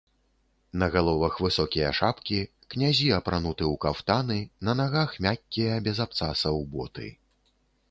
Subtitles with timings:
[0.81, 2.39] На галовах высокія шапкі,
[2.75, 4.39] князі апрануты ў кафтаны,
[4.71, 7.07] на нагах мяккія, без абцасаў боты.